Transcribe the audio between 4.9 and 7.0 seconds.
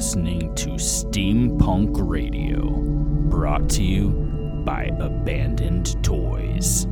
Abandoned Toys.